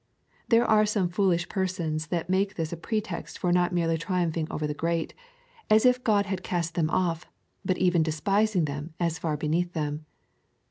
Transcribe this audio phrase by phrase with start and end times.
[0.49, 4.65] There are some foolish persons that make this a pretext for not merely triumphing over
[4.65, 5.13] the great,
[5.69, 7.27] as if God had cast them off",
[7.63, 10.07] but even despising them as far beneath them.